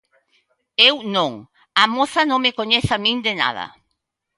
Eu 0.89 0.95
non, 1.15 1.31
a 1.81 1.83
moza 1.95 2.21
non 2.29 2.39
me 2.45 2.55
coñece 2.59 2.91
a 2.95 3.01
min 3.05 3.17
de 3.27 3.33
nada. 3.41 3.65